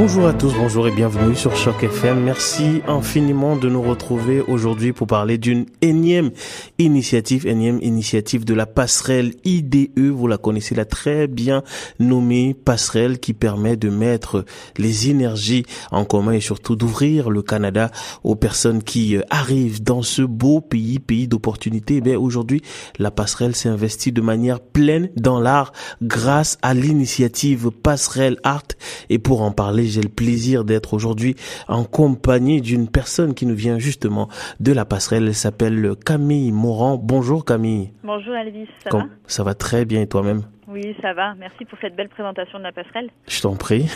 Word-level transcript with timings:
Bonjour 0.00 0.28
à 0.28 0.32
tous, 0.32 0.54
bonjour 0.54 0.86
et 0.86 0.92
bienvenue 0.92 1.34
sur 1.34 1.56
Choc 1.56 1.82
FM. 1.82 2.22
Merci 2.22 2.82
infiniment 2.86 3.56
de 3.56 3.68
nous 3.68 3.82
retrouver 3.82 4.40
aujourd'hui 4.40 4.92
pour 4.92 5.08
parler 5.08 5.38
d'une 5.38 5.66
énième 5.82 6.30
initiative, 6.78 7.48
énième 7.48 7.80
initiative 7.82 8.44
de 8.44 8.54
la 8.54 8.64
passerelle 8.64 9.32
IDE. 9.44 9.90
Vous 9.98 10.28
la 10.28 10.38
connaissez, 10.38 10.76
la 10.76 10.84
très 10.84 11.26
bien 11.26 11.64
nommée 11.98 12.54
passerelle 12.54 13.18
qui 13.18 13.34
permet 13.34 13.76
de 13.76 13.90
mettre 13.90 14.44
les 14.76 15.10
énergies 15.10 15.64
en 15.90 16.04
commun 16.04 16.30
et 16.30 16.40
surtout 16.40 16.76
d'ouvrir 16.76 17.28
le 17.28 17.42
Canada 17.42 17.90
aux 18.22 18.36
personnes 18.36 18.84
qui 18.84 19.16
euh, 19.16 19.22
arrivent 19.30 19.82
dans 19.82 20.02
ce 20.02 20.22
beau 20.22 20.60
pays, 20.60 21.00
pays 21.00 21.26
d'opportunités. 21.26 22.00
Eh 22.06 22.14
aujourd'hui, 22.14 22.62
la 23.00 23.10
passerelle 23.10 23.56
s'est 23.56 23.68
investie 23.68 24.12
de 24.12 24.20
manière 24.20 24.60
pleine 24.60 25.10
dans 25.16 25.40
l'art 25.40 25.72
grâce 26.02 26.56
à 26.62 26.72
l'initiative 26.72 27.72
Passerelle 27.72 28.38
Art. 28.44 28.62
Et 29.10 29.18
pour 29.18 29.42
en 29.42 29.50
parler, 29.50 29.87
j'ai 29.88 30.02
le 30.02 30.08
plaisir 30.08 30.64
d'être 30.64 30.94
aujourd'hui 30.94 31.36
en 31.68 31.84
compagnie 31.84 32.60
d'une 32.60 32.88
personne 32.88 33.34
qui 33.34 33.46
nous 33.46 33.54
vient 33.54 33.78
justement 33.78 34.28
de 34.60 34.72
la 34.72 34.84
passerelle. 34.84 35.26
Elle 35.26 35.34
s'appelle 35.34 35.94
Camille 36.04 36.52
Morand. 36.52 36.96
Bonjour 37.02 37.44
Camille. 37.44 37.90
Bonjour 38.02 38.34
Elvis, 38.34 38.68
ça 38.84 38.90
va? 38.96 39.06
Ça 39.26 39.42
va 39.42 39.54
très 39.54 39.84
bien 39.84 40.02
et 40.02 40.06
toi-même? 40.06 40.42
Oui, 40.70 40.94
ça 41.00 41.14
va. 41.14 41.34
Merci 41.34 41.64
pour 41.64 41.78
cette 41.80 41.96
belle 41.96 42.10
présentation 42.10 42.58
de 42.58 42.64
la 42.64 42.72
passerelle. 42.72 43.08
Je 43.26 43.40
t'en 43.40 43.56
prie. 43.56 43.86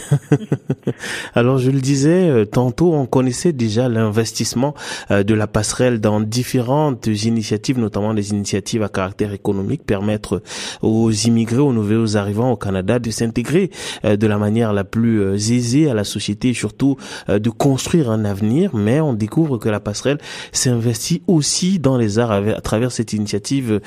Alors, 1.34 1.58
je 1.58 1.70
le 1.70 1.80
disais 1.80 2.30
euh, 2.30 2.46
tantôt, 2.46 2.95
on 2.95 3.04
connaissait 3.04 3.52
déjà 3.52 3.90
l'investissement 3.90 4.74
euh, 5.10 5.22
de 5.22 5.34
la 5.34 5.46
passerelle 5.46 6.00
dans 6.00 6.18
différentes 6.18 7.08
initiatives, 7.08 7.78
notamment 7.78 8.14
des 8.14 8.30
initiatives 8.30 8.82
à 8.82 8.88
caractère 8.88 9.34
économique, 9.34 9.84
permettre 9.84 10.42
aux 10.80 11.10
immigrés, 11.10 11.58
aux 11.58 11.74
nouveaux 11.74 12.16
arrivants 12.16 12.52
au 12.52 12.56
Canada 12.56 12.98
de 12.98 13.10
s'intégrer 13.10 13.70
euh, 14.07 14.16
de 14.16 14.26
la 14.26 14.38
manière 14.38 14.73
la 14.73 14.84
plus 14.84 15.34
aisée 15.34 15.90
à 15.90 15.95
la 15.95 16.04
société 16.04 16.48
et 16.48 16.54
surtout 16.54 16.96
de 17.29 17.51
construire 17.51 18.10
un 18.10 18.24
avenir. 18.24 18.74
Mais 18.74 18.98
on 18.98 19.12
découvre 19.12 19.59
que 19.59 19.68
la 19.68 19.80
passerelle 19.80 20.18
s'investit 20.52 21.23
aussi 21.26 21.79
dans 21.79 21.98
les 21.98 22.18
arts 22.18 22.32
à 22.32 22.60
travers 22.62 22.92
cette 22.92 23.12
initiative 23.12 23.80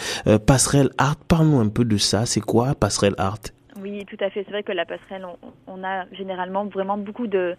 Passerelle 0.46 0.92
Art. 1.00 1.16
Parle-nous 1.16 1.60
un 1.60 1.70
peu 1.70 1.84
de 1.84 1.98
ça. 1.98 2.28
C'est 2.28 2.42
quoi 2.42 2.75
passerelle 2.76 3.16
art 3.18 3.40
Oui, 3.82 4.06
tout 4.06 4.18
à 4.20 4.30
fait. 4.30 4.44
C'est 4.44 4.52
vrai 4.52 4.64
que 4.64 4.72
la 4.72 4.86
passerelle, 4.86 5.26
on, 5.68 5.84
a 5.84 6.06
généralement 6.12 6.66
vraiment 6.66 6.98
beaucoup 6.98 7.28
de, 7.28 7.56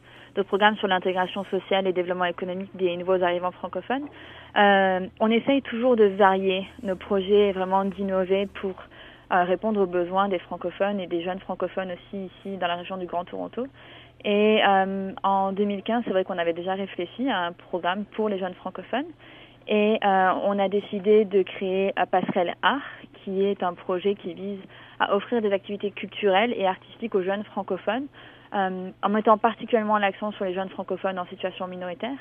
programmes 0.47 0.77
sur 0.77 0.89
l'intégration 0.89 1.45
sociale 1.45 1.87
et 1.87 1.93
développement 1.93 2.27
économique 2.27 2.71
des 2.75 2.97
nouveaux 2.97 3.23
arrivants 3.23 3.53
francophones. 3.53 4.07
Euh, 4.57 5.07
on 5.21 5.31
essaye 5.31 5.63
toujours 5.63 5.97
de 5.97 6.05
varier 6.05 6.67
nos 6.83 6.97
projets 6.97 7.49
et 7.49 7.53
vraiment 7.53 7.85
d'innover 7.85 8.47
pour 8.61 8.75
euh, 9.33 9.45
répondre 9.45 9.81
aux 9.81 9.87
besoins 9.87 10.29
des 10.29 10.39
francophones 10.39 11.01
et 11.01 11.07
des 11.07 11.23
jeunes 11.23 11.41
francophones 11.41 11.93
aussi 11.93 12.27
ici 12.27 12.57
dans 12.59 12.67
la 12.67 12.77
région 12.77 12.97
du 12.97 13.07
Grand 13.07 13.25
Toronto. 13.25 13.67
Et 14.25 14.61
euh, 14.67 15.13
en 15.23 15.53
2015, 15.53 16.05
c'est 16.05 16.11
vrai 16.11 16.25
qu'on 16.25 16.39
avait 16.39 16.53
déjà 16.53 16.75
réfléchi 16.75 17.29
à 17.29 17.47
un 17.47 17.53
programme 17.53 18.05
pour 18.05 18.29
les 18.29 18.39
jeunes 18.39 18.55
francophones. 18.55 19.07
Et 19.69 19.99
on 20.05 20.61
a 20.61 20.69
décidé 20.69 21.25
de 21.25 21.43
créer 21.43 21.93
un 21.97 22.07
Passerelle 22.07 22.55
Art, 22.63 22.87
qui 23.27 23.45
est 23.45 23.65
un 23.65 23.75
projet 23.75 24.15
qui 24.15 24.35
vise 24.35 24.61
à 25.01 25.15
offrir 25.15 25.43
des 25.43 25.53
activités 25.53 25.91
culturelles 25.91 26.55
et 26.57 26.65
artistiques 26.65 27.15
aux 27.17 27.23
jeunes 27.23 27.43
francophones, 27.43 28.07
euh, 28.55 28.91
en 29.03 29.09
mettant 29.09 29.37
particulièrement 29.37 29.99
l'accent 29.99 30.31
sur 30.31 30.45
les 30.45 30.55
jeunes 30.55 30.69
francophones 30.69 31.19
en 31.19 31.27
situation 31.27 31.67
minoritaire. 31.67 32.17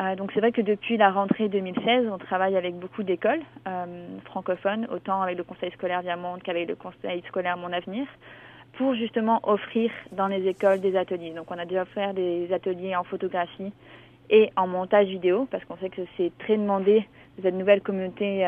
Euh, 0.00 0.16
donc 0.16 0.32
c'est 0.34 0.40
vrai 0.40 0.50
que 0.50 0.60
depuis 0.60 0.96
la 0.96 1.12
rentrée 1.12 1.48
2016, 1.48 2.08
on 2.10 2.18
travaille 2.18 2.56
avec 2.56 2.74
beaucoup 2.74 3.04
d'écoles 3.04 3.42
euh, 3.68 4.08
francophones, 4.24 4.88
autant 4.90 5.22
avec 5.22 5.38
le 5.38 5.44
conseil 5.44 5.70
scolaire 5.70 6.02
Diamond 6.02 6.38
qu'avec 6.42 6.68
le 6.68 6.74
conseil 6.74 7.22
scolaire 7.28 7.56
Mon 7.56 7.72
Avenir, 7.72 8.06
pour 8.72 8.96
justement 8.96 9.40
offrir 9.44 9.92
dans 10.10 10.26
les 10.26 10.48
écoles 10.48 10.80
des 10.80 10.96
ateliers. 10.96 11.30
Donc 11.30 11.48
on 11.52 11.58
a 11.58 11.64
déjà 11.64 11.82
offert 11.82 12.12
des 12.12 12.52
ateliers 12.52 12.96
en 12.96 13.04
photographie 13.04 13.72
et 14.30 14.50
en 14.56 14.66
montage 14.66 15.06
vidéo, 15.06 15.46
parce 15.48 15.64
qu'on 15.64 15.76
sait 15.76 15.90
que 15.90 16.02
c'est 16.16 16.36
très 16.38 16.56
demandé 16.56 17.06
cette 17.40 17.54
nouvelle 17.54 17.80
communauté, 17.80 18.44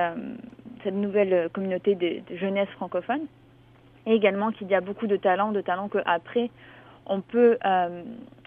cette 0.85 0.95
nouvelle 0.95 1.49
communauté 1.53 1.95
de 1.95 2.37
jeunesse 2.37 2.69
francophone 2.71 3.27
et 4.07 4.15
également 4.15 4.51
qu'il 4.51 4.69
y 4.69 4.75
a 4.75 4.81
beaucoup 4.81 5.07
de 5.07 5.17
talents, 5.17 5.53
de 5.53 5.61
talents 5.61 5.89
qu'après 5.89 6.51
on 7.07 7.21
peut 7.21 7.59
euh, 7.65 8.03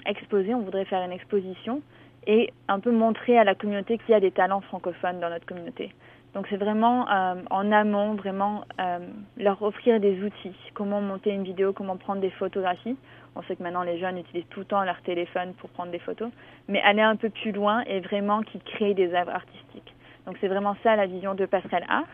exposer, 0.05 0.53
on 0.53 0.61
voudrait 0.61 0.85
faire 0.85 1.03
une 1.03 1.11
exposition 1.11 1.81
et 2.27 2.51
un 2.67 2.79
peu 2.79 2.91
montrer 2.91 3.37
à 3.37 3.43
la 3.43 3.55
communauté 3.55 3.97
qu'il 3.97 4.11
y 4.11 4.13
a 4.13 4.19
des 4.19 4.31
talents 4.31 4.61
francophones 4.61 5.19
dans 5.19 5.29
notre 5.29 5.45
communauté. 5.45 5.93
Donc 6.33 6.47
c'est 6.49 6.57
vraiment 6.57 7.09
euh, 7.09 7.35
en 7.49 7.71
amont, 7.71 8.15
vraiment 8.15 8.65
euh, 8.79 8.99
leur 9.37 9.61
offrir 9.61 9.99
des 9.99 10.21
outils, 10.21 10.55
comment 10.73 10.99
monter 10.99 11.31
une 11.31 11.43
vidéo, 11.43 11.71
comment 11.71 11.95
prendre 11.95 12.21
des 12.21 12.31
photographies. 12.31 12.97
On 13.37 13.43
sait 13.43 13.55
que 13.55 13.63
maintenant 13.63 13.83
les 13.83 13.99
jeunes 13.99 14.17
utilisent 14.17 14.47
tout 14.49 14.59
le 14.59 14.65
temps 14.65 14.83
leur 14.83 15.01
téléphone 15.01 15.53
pour 15.53 15.69
prendre 15.69 15.91
des 15.91 15.99
photos, 15.99 16.29
mais 16.67 16.81
aller 16.81 17.01
un 17.01 17.15
peu 17.15 17.29
plus 17.29 17.51
loin 17.51 17.81
et 17.81 17.99
vraiment 18.01 18.41
qu'ils 18.41 18.63
créent 18.63 18.93
des 18.93 19.13
œuvres 19.13 19.31
artistiques. 19.31 19.93
Donc 20.25 20.37
c'est 20.41 20.47
vraiment 20.47 20.75
ça 20.83 20.95
la 20.95 21.05
vision 21.05 21.35
de 21.35 21.45
Passerelle 21.45 21.85
Art. 21.87 22.07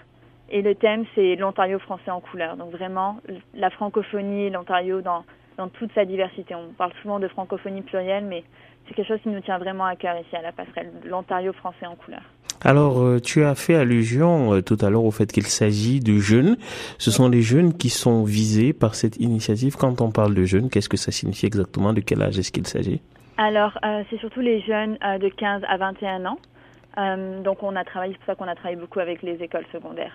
Et 0.53 0.61
le 0.61 0.75
thème, 0.75 1.05
c'est 1.15 1.37
l'Ontario 1.37 1.79
français 1.79 2.11
en 2.11 2.19
couleur. 2.19 2.57
Donc 2.57 2.71
vraiment, 2.71 3.17
la 3.53 3.69
francophonie 3.69 4.43
et 4.43 4.49
l'Ontario 4.49 5.01
dans, 5.01 5.23
dans 5.57 5.69
toute 5.69 5.93
sa 5.93 6.03
diversité. 6.03 6.53
On 6.53 6.73
parle 6.77 6.91
souvent 7.01 7.19
de 7.19 7.29
francophonie 7.29 7.81
plurielle, 7.81 8.25
mais 8.25 8.43
c'est 8.85 8.93
quelque 8.93 9.07
chose 9.07 9.21
qui 9.23 9.29
nous 9.29 9.39
tient 9.39 9.57
vraiment 9.57 9.85
à 9.85 9.95
cœur 9.95 10.15
ici 10.17 10.35
à 10.35 10.41
la 10.41 10.51
passerelle, 10.51 10.91
l'Ontario 11.05 11.53
français 11.53 11.85
en 11.85 11.95
couleur. 11.95 12.21
Alors, 12.63 12.99
euh, 12.99 13.19
tu 13.19 13.45
as 13.45 13.55
fait 13.55 13.75
allusion 13.75 14.53
euh, 14.53 14.61
tout 14.61 14.77
à 14.81 14.89
l'heure 14.89 15.05
au 15.05 15.11
fait 15.11 15.31
qu'il 15.31 15.47
s'agit 15.47 16.01
de 16.01 16.17
jeunes. 16.17 16.57
Ce 16.97 17.11
sont 17.11 17.29
les 17.29 17.41
jeunes 17.41 17.73
qui 17.73 17.89
sont 17.89 18.25
visés 18.25 18.73
par 18.73 18.93
cette 18.93 19.17
initiative. 19.17 19.77
Quand 19.77 20.01
on 20.01 20.11
parle 20.11 20.35
de 20.35 20.43
jeunes, 20.43 20.69
qu'est-ce 20.69 20.89
que 20.89 20.97
ça 20.97 21.11
signifie 21.11 21.45
exactement? 21.45 21.93
De 21.93 22.01
quel 22.01 22.21
âge 22.21 22.37
est-ce 22.37 22.51
qu'il 22.51 22.67
s'agit? 22.67 23.01
Alors, 23.37 23.79
euh, 23.85 24.03
c'est 24.09 24.17
surtout 24.19 24.41
les 24.41 24.59
jeunes 24.61 24.95
de 24.95 25.29
15 25.29 25.63
à 25.67 25.77
21 25.77 26.25
ans. 26.25 26.37
donc, 27.41 27.63
on 27.63 27.75
a 27.77 27.85
travaillé, 27.85 28.13
c'est 28.13 28.19
pour 28.19 28.25
ça 28.27 28.35
qu'on 28.35 28.51
a 28.51 28.55
travaillé 28.55 28.75
beaucoup 28.75 28.99
avec 28.99 29.23
les 29.23 29.41
écoles 29.41 29.65
secondaires. 29.71 30.13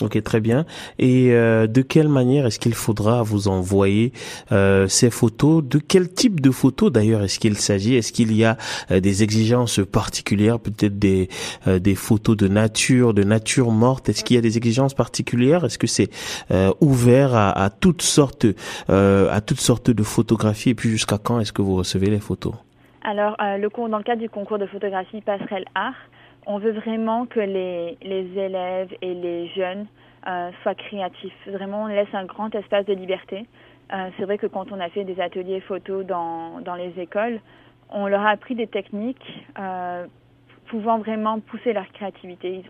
Ok, 0.00 0.22
très 0.22 0.38
bien. 0.38 0.64
Et 1.00 1.32
euh, 1.32 1.66
de 1.66 1.82
quelle 1.82 2.08
manière 2.08 2.46
est-ce 2.46 2.60
qu'il 2.60 2.74
faudra 2.74 3.24
vous 3.24 3.48
envoyer 3.48 4.12
euh, 4.52 4.86
ces 4.86 5.10
photos? 5.10 5.64
De 5.64 5.80
quel 5.80 6.08
type 6.08 6.40
de 6.40 6.52
photos 6.52 6.92
d'ailleurs 6.92 7.24
est-ce 7.24 7.40
qu'il 7.40 7.56
s'agit? 7.56 7.96
Est-ce 7.96 8.12
qu'il 8.12 8.32
y 8.32 8.44
a 8.44 8.56
euh, 8.92 9.00
des 9.00 9.24
exigences 9.24 9.80
particulières, 9.90 10.60
peut-être 10.60 10.98
des 10.98 11.28
des 11.66 11.94
photos 11.94 12.36
de 12.36 12.46
nature, 12.46 13.12
de 13.12 13.24
nature 13.24 13.72
morte? 13.72 14.08
Est-ce 14.08 14.22
qu'il 14.22 14.36
y 14.36 14.38
a 14.38 14.42
des 14.42 14.56
exigences 14.56 14.94
particulières? 14.94 15.64
Est-ce 15.64 15.78
que 15.78 15.88
c'est 15.88 16.10
ouvert 16.80 17.34
à, 17.34 17.50
à, 17.50 17.70
toutes 17.70 18.02
sortes 18.02 18.46
à 18.88 19.40
toutes 19.40 19.60
sortes 19.60 19.90
de 19.90 20.02
photographies? 20.02 20.70
Et 20.70 20.74
puis 20.74 20.90
jusqu'à 20.90 21.18
quand 21.18 21.40
est-ce 21.40 21.52
que 21.52 21.62
vous 21.62 21.74
recevez 21.74 22.08
les 22.08 22.20
photos? 22.20 22.54
Alors, 23.02 23.36
le 23.40 23.68
cours 23.68 23.88
dans 23.88 23.98
le 23.98 24.04
cadre 24.04 24.20
du 24.20 24.28
concours 24.28 24.58
de 24.58 24.66
photographie 24.66 25.20
Passerelle 25.20 25.64
Art 25.74 25.94
on 26.48 26.58
veut 26.58 26.72
vraiment 26.72 27.26
que 27.26 27.40
les, 27.40 27.98
élèves 28.02 28.92
et 29.02 29.12
les 29.12 29.48
jeunes 29.48 29.86
euh, 30.26 30.50
soient 30.62 30.74
créatifs. 30.74 31.36
Vraiment, 31.46 31.82
on 31.82 31.86
laisse 31.86 32.12
un 32.14 32.24
grand 32.24 32.52
espace 32.54 32.86
de 32.86 32.94
liberté. 32.94 33.46
Euh, 33.92 34.08
c'est 34.16 34.24
vrai 34.24 34.38
que 34.38 34.46
quand 34.46 34.72
on 34.72 34.80
a 34.80 34.88
fait 34.88 35.04
des 35.04 35.20
ateliers 35.20 35.60
photos 35.60 36.06
dans, 36.06 36.60
dans 36.60 36.74
les 36.74 36.98
écoles, 36.98 37.40
on 37.90 38.06
leur 38.06 38.22
a 38.22 38.30
appris 38.30 38.54
des 38.54 38.66
techniques 38.66 39.46
euh, 39.58 40.06
pouvant 40.68 40.98
vraiment 40.98 41.38
pousser 41.38 41.74
leur 41.74 41.86
créativité. 41.92 42.62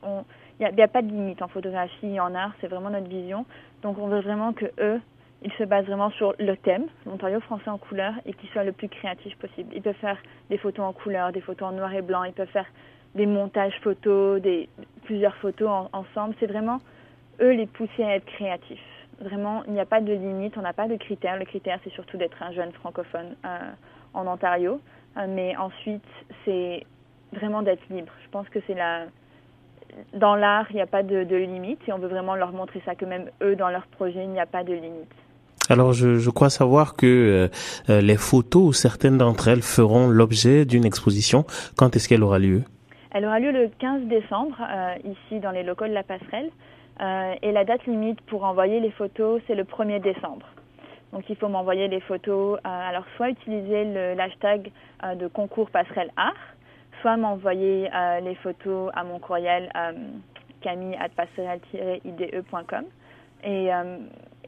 Il 0.58 0.64
n'y 0.74 0.82
a, 0.82 0.84
a, 0.84 0.88
pas 0.88 1.02
de 1.02 1.08
limite 1.08 1.40
en 1.40 1.48
photographie 1.48 2.18
en 2.18 2.34
art, 2.34 2.52
c'est 2.60 2.66
vraiment 2.66 2.90
notre 2.90 3.08
vision. 3.08 3.46
Donc 3.82 3.96
on 3.98 4.08
veut 4.08 4.20
vraiment 4.20 4.52
que 4.52 4.66
eux, 4.80 5.00
ils 5.42 5.52
se 5.52 5.62
basent 5.62 5.86
vraiment 5.86 6.10
sur 6.10 6.34
le 6.40 6.56
thème, 6.56 6.86
l'Ontario 7.06 7.38
français 7.40 7.70
en 7.70 7.78
couleur, 7.78 8.12
et 8.26 8.32
qu'ils 8.32 8.48
soient 8.50 8.64
le 8.64 8.72
plus 8.72 8.88
créatifs 8.88 9.36
possible. 9.36 9.72
Ils 9.72 9.82
peuvent 9.82 9.94
faire 9.94 10.18
des 10.50 10.58
photos 10.58 10.84
en 10.84 10.92
couleur, 10.92 11.30
des 11.30 11.40
photos 11.40 11.68
en 11.68 11.72
noir 11.72 11.94
et 11.94 12.02
blanc, 12.02 12.24
ils 12.24 12.32
peuvent 12.32 12.48
faire 12.48 12.66
des 13.14 13.26
montages 13.26 13.78
photos, 13.82 14.40
des, 14.40 14.68
plusieurs 15.04 15.34
photos 15.36 15.88
ensemble. 15.92 16.34
C'est 16.40 16.46
vraiment 16.46 16.80
eux 17.40 17.52
les 17.52 17.66
pousser 17.66 18.04
à 18.04 18.16
être 18.16 18.26
créatifs. 18.26 18.78
Vraiment, 19.20 19.62
il 19.66 19.72
n'y 19.72 19.80
a 19.80 19.86
pas 19.86 20.00
de 20.00 20.12
limite, 20.12 20.56
on 20.56 20.62
n'a 20.62 20.72
pas 20.72 20.86
de 20.86 20.96
critères. 20.96 21.38
Le 21.38 21.44
critère, 21.44 21.80
c'est 21.82 21.92
surtout 21.92 22.16
d'être 22.16 22.40
un 22.42 22.52
jeune 22.52 22.72
francophone 22.72 23.34
euh, 23.44 23.70
en 24.14 24.26
Ontario. 24.26 24.80
Euh, 25.16 25.26
mais 25.28 25.56
ensuite, 25.56 26.04
c'est 26.44 26.84
vraiment 27.32 27.62
d'être 27.62 27.82
libre. 27.90 28.12
Je 28.24 28.30
pense 28.30 28.48
que 28.48 28.60
c'est 28.66 28.74
la... 28.74 29.06
Dans 30.14 30.36
l'art, 30.36 30.66
il 30.70 30.76
n'y 30.76 30.82
a 30.82 30.86
pas 30.86 31.02
de, 31.02 31.36
limite 31.36 31.80
et 31.88 31.92
on 31.92 31.98
veut 31.98 32.08
vraiment 32.08 32.36
leur 32.36 32.52
montrer 32.52 32.80
ça, 32.84 32.94
que 32.94 33.06
même 33.06 33.30
eux, 33.42 33.56
dans 33.56 33.70
leur 33.70 33.86
projet, 33.86 34.22
il 34.22 34.30
n'y 34.30 34.38
a 34.38 34.46
pas 34.46 34.62
de 34.62 34.74
limite. 34.74 35.10
Alors, 35.70 35.92
je, 35.92 36.18
je, 36.18 36.30
crois 36.30 36.50
savoir 36.50 36.94
que 36.94 37.50
euh, 37.88 38.00
les 38.00 38.16
photos, 38.16 38.78
certaines 38.78 39.18
d'entre 39.18 39.48
elles, 39.48 39.62
feront 39.62 40.08
l'objet 40.08 40.64
d'une 40.64 40.84
exposition. 40.84 41.44
Quand 41.76 41.96
est-ce 41.96 42.08
qu'elle 42.08 42.22
aura 42.22 42.38
lieu? 42.38 42.62
Elle 43.10 43.24
aura 43.24 43.40
lieu 43.40 43.52
le 43.52 43.68
15 43.68 44.02
décembre, 44.02 44.56
euh, 44.60 44.94
ici 45.04 45.40
dans 45.40 45.50
les 45.50 45.62
locaux 45.62 45.86
de 45.86 45.92
la 45.92 46.02
passerelle. 46.02 46.50
Euh, 47.00 47.34
et 47.42 47.52
la 47.52 47.64
date 47.64 47.86
limite 47.86 48.20
pour 48.22 48.44
envoyer 48.44 48.80
les 48.80 48.90
photos, 48.90 49.40
c'est 49.46 49.54
le 49.54 49.64
1er 49.64 50.00
décembre. 50.00 50.46
Donc 51.12 51.28
il 51.30 51.36
faut 51.36 51.48
m'envoyer 51.48 51.88
les 51.88 52.00
photos. 52.00 52.58
Euh, 52.58 52.88
alors 52.88 53.04
soit 53.16 53.30
utiliser 53.30 53.84
le 53.84 54.20
hashtag 54.20 54.70
de 55.16 55.26
concours 55.28 55.70
passerelle 55.70 56.10
art, 56.16 56.34
soit 57.00 57.16
m'envoyer 57.16 57.88
les 58.20 58.34
photos 58.34 58.90
à 58.94 59.04
mon 59.04 59.20
courriel 59.20 59.70
camille 60.60 60.96
at 60.96 61.08
passerelle-ide.com 61.10 62.84
et, 63.44 63.68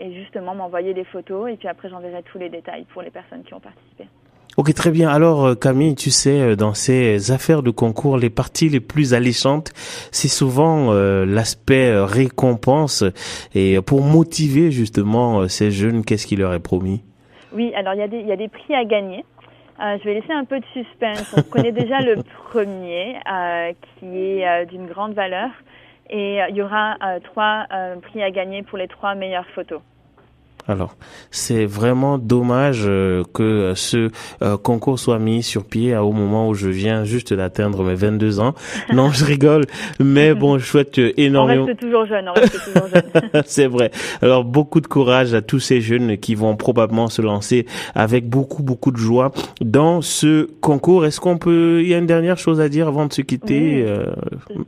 et 0.01 0.13
justement 0.15 0.57
m'envoyer 0.57 0.93
des 0.93 1.05
photos 1.05 1.53
et 1.53 1.57
puis 1.57 1.69
après 1.69 1.89
j'enverrai 1.89 2.25
tous 2.25 2.39
les 2.39 2.49
détails 2.49 2.85
pour 2.87 3.03
les 3.03 3.11
personnes 3.11 3.45
qui 3.45 3.55
ont 3.55 3.61
participé. 3.61 4.09
Ok, 4.57 4.75
très 4.75 4.91
bien. 4.91 5.09
Alors, 5.09 5.47
euh, 5.47 5.55
Camille, 5.55 5.95
tu 5.95 6.11
sais, 6.11 6.41
euh, 6.41 6.57
dans 6.57 6.75
ces 6.75 7.31
affaires 7.31 7.63
de 7.63 7.71
concours, 7.71 8.19
les 8.19 8.31
parties 8.31 8.69
les 8.69 8.81
plus 8.81 9.15
alléchantes, 9.15 9.71
c'est 10.11 10.29
souvent 10.29 10.93
euh, 10.93 11.25
l'aspect 11.25 11.97
récompense. 12.01 13.05
Et 13.55 13.81
pour 13.81 14.03
motiver 14.03 14.73
justement 14.73 15.47
ces 15.47 15.71
jeunes, 15.71 16.05
qu'est-ce 16.05 16.27
qui 16.27 16.35
leur 16.35 16.53
est 16.53 16.61
promis? 16.61 17.03
Oui, 17.53 17.73
alors 17.77 17.95
il 17.95 18.01
y, 18.01 18.03
a 18.03 18.09
des, 18.09 18.19
il 18.19 18.27
y 18.27 18.33
a 18.33 18.37
des 18.37 18.49
prix 18.49 18.75
à 18.75 18.85
gagner. 18.85 19.25
je 19.79 20.05
vais 20.05 20.15
laisser 20.15 20.33
un 20.33 20.45
peu 20.45 20.59
de 20.59 20.67
suspense. 20.73 21.33
On 21.37 21.43
connaît 21.43 21.73
déjà 21.73 22.01
le 22.01 22.17
premier, 22.51 23.17
qui 23.99 24.07
est 24.17 24.67
d'une 24.67 24.87
grande 24.87 25.15
valeur. 25.15 25.51
Et 26.11 26.39
il 26.49 26.57
y 26.57 26.63
aura 26.63 26.97
trois 27.23 27.67
prix 28.03 28.23
à 28.23 28.31
gagner 28.31 28.63
pour 28.63 28.79
les 28.79 28.89
trois 28.89 29.15
meilleures 29.15 29.49
photos. 29.55 29.81
Alors, 30.69 30.95
c'est 31.31 31.65
vraiment 31.65 32.19
dommage 32.19 32.83
euh, 32.87 33.25
que 33.35 33.73
ce 33.75 34.11
euh, 34.43 34.57
concours 34.57 34.99
soit 34.99 35.19
mis 35.19 35.43
sur 35.43 35.65
pied 35.65 35.97
au 35.97 36.13
moment 36.13 36.49
où 36.49 36.55
je 36.55 36.69
viens 36.69 37.05
juste 37.05 37.33
d'atteindre 37.33 37.83
mes 37.83 37.95
22 37.95 38.41
ans. 38.41 38.55
Non, 38.93 39.11
je 39.11 39.25
rigole, 39.25 39.65
mais 40.01 40.35
bon, 40.35 40.59
je 40.59 40.65
souhaite 40.65 40.99
énormément. 41.17 41.63
On 41.63 41.67
reste 41.67 41.81
toujours 41.81 42.07
jeune, 42.07 42.29
on 42.29 42.33
reste 42.33 42.65
toujours 42.65 42.89
jeune. 42.89 43.43
c'est 43.45 43.67
vrai. 43.67 43.91
Alors, 44.21 44.45
beaucoup 44.45 44.81
de 44.81 44.87
courage 44.87 45.33
à 45.33 45.43
tous 45.43 45.61
ces 45.61 45.81
jeunes 45.81 46.17
qui 46.19 46.35
vont 46.35 46.57
probablement 46.57 47.09
se 47.09 47.23
lancer 47.23 47.67
avec 47.95 48.29
beaucoup, 48.29 48.63
beaucoup 48.63 48.91
de 48.91 48.97
joie 48.97 49.33
dans 49.61 50.03
ce 50.03 50.51
concours. 50.61 51.07
Est-ce 51.07 51.21
qu'on 51.21 51.39
peut, 51.39 51.81
il 51.83 51.89
y 51.89 51.95
a 51.95 51.99
une 51.99 52.07
dernière 52.07 52.37
chose 52.37 52.61
à 52.61 52.69
dire 52.69 52.89
avant 52.89 53.07
de 53.07 53.13
se 53.13 53.23
quitter? 53.23 53.85
Euh, 53.87 54.07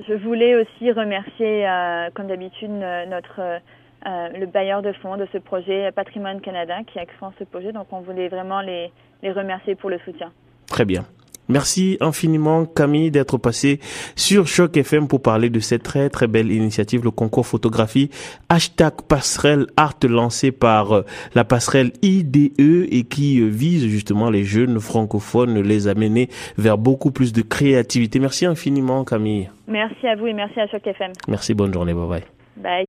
je 0.09 0.15
voulais 0.25 0.55
aussi 0.55 0.93
remercier, 0.93 1.67
comme 2.15 2.29
d'habitude, 2.29 2.71
notre 2.71 3.61
euh, 4.07 4.29
le 4.31 4.47
bailleur 4.47 4.83
de 4.83 4.93
fonds 4.93 5.17
de 5.17 5.27
ce 5.33 5.39
projet 5.39 5.91
Patrimoine 5.93 6.41
Canada 6.41 6.75
qui 6.87 6.99
a 6.99 7.07
créé 7.07 7.19
ce 7.39 7.45
projet. 7.45 7.73
Donc 7.73 7.87
on 7.93 8.01
voulait 8.01 8.29
vraiment 8.29 8.61
les, 8.61 8.91
les 9.23 9.33
remercier 9.33 9.75
pour 9.75 9.91
le 9.91 9.99
soutien. 10.01 10.33
Très 10.67 10.85
bien. 10.85 11.05
Merci 11.49 11.99
infiniment 12.01 12.65
Camille 12.65 13.11
d'être 13.11 13.37
passé 13.37 13.81
sur 14.15 14.47
Choc 14.47 14.77
FM 14.77 15.09
pour 15.09 15.21
parler 15.21 15.51
de 15.51 15.59
cette 15.59 15.83
très 15.83 16.09
très 16.09 16.29
belle 16.29 16.53
initiative, 16.53 17.03
le 17.05 17.11
concours 17.11 17.47
photographie 17.47 18.11
hashtag 18.49 19.03
passerelle 19.09 19.67
art 19.77 19.99
lancé 20.09 20.53
par 20.53 20.93
euh, 20.93 21.03
la 21.35 21.45
passerelle 21.45 21.91
IDE 22.01 22.53
et 22.59 23.05
qui 23.05 23.41
euh, 23.41 23.49
vise 23.49 23.87
justement 23.87 24.31
les 24.31 24.45
jeunes 24.45 24.79
francophones, 24.79 25.61
les 25.61 25.89
amener 25.89 26.29
vers 26.57 26.79
beaucoup 26.79 27.11
plus 27.11 27.33
de 27.33 27.43
créativité. 27.43 28.21
Merci 28.21 28.47
infiniment 28.47 29.05
Camille. 29.05 29.51
Merci 29.67 30.07
à 30.07 30.15
vous 30.15 30.29
et 30.29 30.33
merci 30.33 30.61
à 30.61 30.69
Choc 30.69 30.87
FM. 30.87 31.13
Merci, 31.29 31.55
bonne 31.55 31.75
journée, 31.75 31.93
bye 31.93 32.09
bye. 32.09 32.25
Bye. 32.57 32.81